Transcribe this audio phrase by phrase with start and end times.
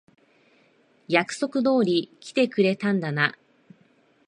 [1.07, 3.37] 約束通り来てくれたんだな。